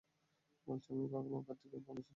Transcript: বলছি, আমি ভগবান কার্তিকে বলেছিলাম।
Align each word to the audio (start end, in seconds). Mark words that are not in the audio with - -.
বলছি, 0.67 0.87
আমি 0.93 1.05
ভগবান 1.07 1.41
কার্তিকে 1.43 1.77
বলেছিলাম। 1.79 2.03